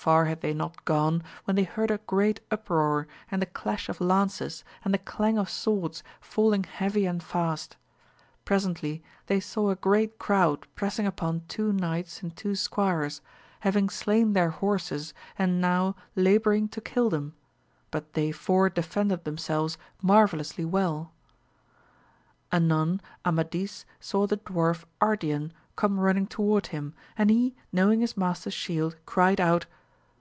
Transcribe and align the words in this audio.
Far 0.00 0.24
had 0.24 0.40
they 0.40 0.54
not 0.54 0.86
gone 0.86 1.22
when 1.44 1.56
they 1.56 1.62
heard 1.64 1.90
a 1.90 1.98
great 1.98 2.40
uproar 2.50 3.06
and 3.30 3.42
the 3.42 3.44
clash 3.44 3.86
of 3.90 4.00
lances 4.00 4.64
and 4.82 4.94
the 4.94 4.98
clang 4.98 5.36
of 5.36 5.50
swords 5.50 6.02
falling 6.22 6.62
heavy 6.64 7.04
and 7.04 7.22
fast. 7.22 7.76
Presently 8.46 9.02
they 9.26 9.40
saw 9.40 9.68
a 9.68 9.76
great 9.76 10.18
crowd 10.18 10.66
pressing 10.74 11.06
upon 11.06 11.42
two 11.48 11.70
knights 11.74 12.22
and 12.22 12.34
two 12.34 12.54
squires, 12.56 13.20
having 13.60 13.90
slain 13.90 14.32
their 14.32 14.48
horses 14.48 15.12
and 15.38 15.60
now 15.60 15.94
labouring 16.16 16.66
to 16.68 16.80
kill 16.80 17.10
them, 17.10 17.34
but 17.90 18.14
they 18.14 18.32
four 18.32 18.70
defended 18.70 19.24
themselves 19.24 19.76
marvellously 20.00 20.64
weU.^ 20.64 21.10
Anon 22.50 23.02
Amadis 23.26 23.84
saw 24.00 24.26
the 24.26 24.38
dwarf 24.38 24.86
Ardian 25.02 25.52
come 25.76 26.00
running 26.00 26.26
toward 26.26 26.68
him, 26.68 26.94
and 27.18 27.28
he 27.28 27.54
knowing 27.70 28.00
his 28.00 28.16
master's 28.16 28.54
shield, 28.54 28.96
cried 29.04 29.38
out 29.38 29.66